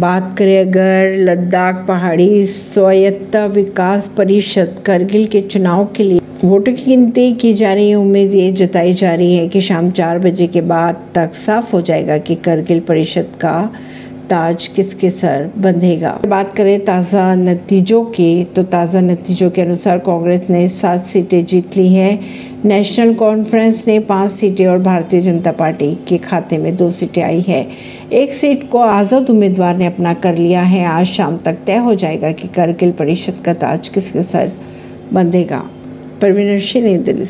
बात 0.00 0.34
करें 0.38 0.58
अगर 0.60 1.14
लद्दाख 1.18 1.84
पहाड़ी 1.88 2.46
स्वायत्ता 2.46 3.44
विकास 3.46 4.06
परिषद 4.08 4.82
करगिल 4.86 5.26
के 5.26 5.40
चुनाव 5.40 5.84
के 5.96 6.02
लिए 6.02 6.20
वोटों 6.44 6.72
की 6.72 6.84
गिनती 6.84 7.32
की 7.32 7.52
जा 7.54 7.72
रही 7.74 7.88
है, 7.90 7.96
उम्मीद 7.96 8.34
ये 8.34 8.50
जताई 8.52 8.92
जा 8.92 9.14
रही 9.14 9.34
है 9.36 9.48
कि 9.48 9.60
शाम 9.60 9.90
चार 9.90 10.18
बजे 10.18 10.46
के 10.46 10.60
बाद 10.60 11.02
तक 11.14 11.34
साफ़ 11.34 11.72
हो 11.72 11.80
जाएगा 11.80 12.18
कि 12.18 12.34
करगिल 12.34 12.80
परिषद 12.80 13.26
का 13.40 13.56
ताज 14.30 14.66
किसके 14.66 15.10
सर 15.10 15.50
बंधेगा? 15.58 16.10
बात 16.26 16.52
करें 16.52 16.84
ताज़ा 16.84 17.34
नतीजों 17.34 18.04
की 18.08 18.44
तो 18.46 18.62
ताज़ा 18.64 19.00
नतीजों 19.00 19.50
के 19.50 19.62
अनुसार 19.62 19.98
कांग्रेस 19.98 20.46
ने 20.50 20.68
सात 20.68 21.06
सीटें 21.06 21.44
जीत 21.44 21.76
ली 21.76 21.86
हैं। 21.88 22.20
नेशनल 22.64 23.14
कॉन्फ्रेंस 23.14 23.84
ने 23.88 23.98
पाँच 24.00 24.30
सीटें 24.30 24.66
और 24.66 24.78
भारतीय 24.78 25.20
जनता 25.20 25.52
पार्टी 25.52 25.94
के 26.08 26.18
खाते 26.18 26.58
में 26.58 26.76
दो 26.76 26.90
सीटें 26.90 27.22
आई 27.22 27.40
है। 27.40 27.66
एक 28.12 28.32
सीट 28.32 28.68
को 28.70 28.78
आज़ाद 28.78 29.30
उम्मीदवार 29.30 29.76
ने 29.76 29.86
अपना 29.86 30.14
कर 30.14 30.36
लिया 30.36 30.62
है। 30.62 30.84
आज 30.86 31.06
शाम 31.06 31.36
तक 31.36 31.58
तय 31.66 31.76
हो 31.78 31.94
जाएगा 31.94 32.32
कि 32.32 32.48
करगिल 32.48 32.92
परिषद 32.92 33.42
का 33.44 33.54
ताज 33.56 33.88
किसके 33.88 34.22
सर 34.22 34.52
बंधेगा। 35.12 35.62
परवीन 36.22 36.58
सिंह 36.60 36.98
दिल्ली 36.98 37.24